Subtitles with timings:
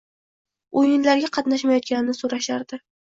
[0.79, 2.81] o'yinlarga qatnashmayotganini so'rashardi.